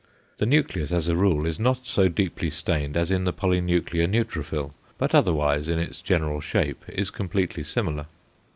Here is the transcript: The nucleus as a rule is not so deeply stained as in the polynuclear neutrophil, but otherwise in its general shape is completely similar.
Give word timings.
The 0.37 0.47
nucleus 0.47 0.91
as 0.91 1.07
a 1.07 1.15
rule 1.15 1.45
is 1.45 1.59
not 1.59 1.85
so 1.85 2.07
deeply 2.07 2.49
stained 2.49 2.97
as 2.97 3.11
in 3.11 3.23
the 3.23 3.31
polynuclear 3.31 4.07
neutrophil, 4.09 4.73
but 4.97 5.13
otherwise 5.13 5.67
in 5.67 5.77
its 5.77 6.01
general 6.01 6.41
shape 6.41 6.83
is 6.89 7.11
completely 7.11 7.63
similar. 7.63 8.07